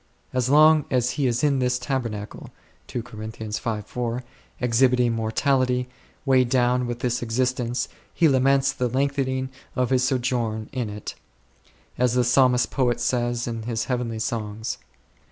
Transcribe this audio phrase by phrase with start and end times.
[0.33, 4.23] As long as he is" in this tabernacle4,"
[4.59, 5.89] exhibiting mortality,
[6.25, 11.13] weighed down with this existence, he laments the lengthening of his sojourn in it;
[11.99, 14.79] as the Psalmist poet says in his heavenly songs.